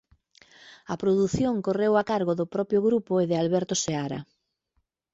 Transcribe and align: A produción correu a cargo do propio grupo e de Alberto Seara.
A 0.93 0.95
produción 1.03 1.55
correu 1.67 1.93
a 1.97 2.03
cargo 2.11 2.33
do 2.39 2.45
propio 2.55 2.79
grupo 2.87 3.13
e 3.23 3.27
de 3.29 3.35
Alberto 3.43 3.75
Seara. 3.83 4.19